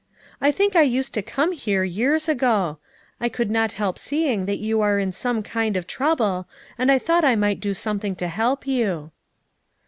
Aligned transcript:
I 0.41 0.49
think 0.51 0.75
I 0.75 0.81
used 0.81 1.13
to 1.13 1.21
come 1.21 1.51
here 1.51 1.83
years 1.83 2.27
ago. 2.27 2.79
I 3.19 3.29
could 3.29 3.51
not 3.51 3.73
help 3.73 3.99
seeing 3.99 4.47
that 4.47 4.57
you 4.57 4.79
were 4.79 4.97
in 4.97 5.11
some 5.11 5.43
kind 5.43 5.77
of 5.77 5.85
trouble, 5.85 6.47
and 6.75 6.91
I 6.91 6.97
thought 6.97 7.23
I 7.23 7.35
might 7.35 7.59
do 7.59 7.75
something 7.75 8.15
to 8.15 8.27
help 8.27 8.65
you." 8.65 9.11